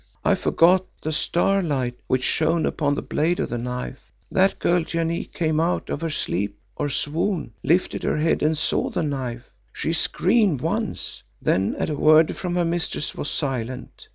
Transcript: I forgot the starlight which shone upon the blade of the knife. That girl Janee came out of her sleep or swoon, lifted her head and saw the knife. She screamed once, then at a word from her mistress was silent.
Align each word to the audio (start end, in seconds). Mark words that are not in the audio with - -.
I 0.25 0.33
forgot 0.33 0.87
the 1.03 1.11
starlight 1.11 1.93
which 2.07 2.23
shone 2.23 2.65
upon 2.65 2.95
the 2.95 3.03
blade 3.03 3.39
of 3.39 3.51
the 3.51 3.59
knife. 3.59 4.11
That 4.31 4.57
girl 4.57 4.81
Janee 4.83 5.25
came 5.31 5.59
out 5.59 5.91
of 5.91 6.01
her 6.01 6.09
sleep 6.09 6.57
or 6.75 6.89
swoon, 6.89 7.53
lifted 7.61 8.01
her 8.01 8.17
head 8.17 8.41
and 8.41 8.57
saw 8.57 8.89
the 8.89 9.03
knife. 9.03 9.51
She 9.71 9.93
screamed 9.93 10.61
once, 10.61 11.21
then 11.39 11.75
at 11.77 11.91
a 11.91 11.95
word 11.95 12.35
from 12.35 12.55
her 12.55 12.65
mistress 12.65 13.13
was 13.13 13.29
silent. 13.29 14.07